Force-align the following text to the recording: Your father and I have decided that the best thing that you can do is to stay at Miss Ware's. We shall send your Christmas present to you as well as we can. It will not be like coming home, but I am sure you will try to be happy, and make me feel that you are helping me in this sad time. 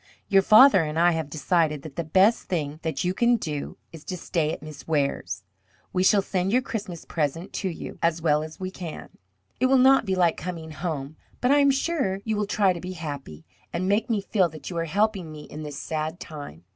Your 0.29 0.41
father 0.41 0.81
and 0.83 0.97
I 0.97 1.11
have 1.11 1.29
decided 1.29 1.83
that 1.83 1.95
the 1.95 2.03
best 2.03 2.45
thing 2.49 2.79
that 2.81 3.03
you 3.03 3.13
can 3.13 3.35
do 3.35 3.77
is 3.91 4.03
to 4.05 4.17
stay 4.17 4.51
at 4.51 4.63
Miss 4.63 4.87
Ware's. 4.87 5.43
We 5.93 6.01
shall 6.01 6.23
send 6.23 6.51
your 6.51 6.63
Christmas 6.63 7.05
present 7.05 7.53
to 7.61 7.69
you 7.69 7.99
as 8.01 8.19
well 8.19 8.41
as 8.41 8.59
we 8.59 8.71
can. 8.71 9.09
It 9.59 9.67
will 9.67 9.77
not 9.77 10.07
be 10.07 10.15
like 10.15 10.37
coming 10.37 10.71
home, 10.71 11.17
but 11.39 11.51
I 11.51 11.59
am 11.59 11.69
sure 11.69 12.19
you 12.25 12.35
will 12.35 12.47
try 12.47 12.73
to 12.73 12.81
be 12.81 12.93
happy, 12.93 13.45
and 13.71 13.87
make 13.87 14.09
me 14.09 14.21
feel 14.21 14.49
that 14.49 14.71
you 14.71 14.77
are 14.79 14.85
helping 14.85 15.31
me 15.31 15.41
in 15.43 15.61
this 15.61 15.77
sad 15.77 16.19
time. 16.19 16.63